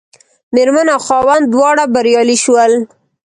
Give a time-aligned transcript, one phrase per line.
[0.53, 2.73] مېرمن او خاوند دواړه بریالي شول.